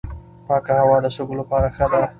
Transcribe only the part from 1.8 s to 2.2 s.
ده.